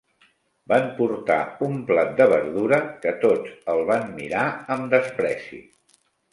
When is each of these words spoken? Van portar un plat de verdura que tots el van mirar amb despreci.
Van 0.71 0.87
portar 0.99 1.37
un 1.67 1.75
plat 1.91 2.09
de 2.23 2.27
verdura 2.33 2.81
que 3.05 3.13
tots 3.27 3.53
el 3.77 3.85
van 3.93 4.11
mirar 4.19 4.49
amb 4.79 4.93
despreci. 4.99 5.65